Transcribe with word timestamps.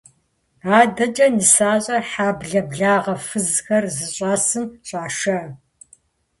АдэкӀэ 0.79 1.27
нысащӀэр 1.35 2.03
хьэблэ, 2.11 2.61
благъэ 2.69 3.15
фызхэр 3.27 3.83
зыщӀэсым 3.95 4.65
щӀашэ. 4.87 5.39